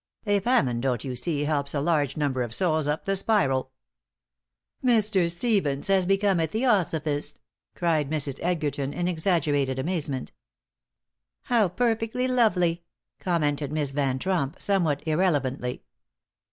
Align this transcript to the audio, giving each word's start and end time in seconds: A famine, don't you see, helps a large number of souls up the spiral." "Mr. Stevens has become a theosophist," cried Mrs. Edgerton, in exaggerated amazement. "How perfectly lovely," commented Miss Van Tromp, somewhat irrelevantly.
A 0.25 0.39
famine, 0.39 0.81
don't 0.81 1.03
you 1.03 1.15
see, 1.15 1.43
helps 1.43 1.75
a 1.75 1.79
large 1.79 2.17
number 2.17 2.41
of 2.41 2.55
souls 2.55 2.87
up 2.87 3.05
the 3.05 3.15
spiral." 3.15 3.69
"Mr. 4.83 5.29
Stevens 5.29 5.89
has 5.89 6.07
become 6.07 6.39
a 6.39 6.47
theosophist," 6.47 7.39
cried 7.75 8.09
Mrs. 8.09 8.39
Edgerton, 8.41 8.93
in 8.95 9.07
exaggerated 9.07 9.77
amazement. 9.77 10.31
"How 11.43 11.69
perfectly 11.69 12.27
lovely," 12.27 12.81
commented 13.19 13.71
Miss 13.71 13.91
Van 13.91 14.17
Tromp, 14.17 14.59
somewhat 14.59 15.07
irrelevantly. 15.07 15.83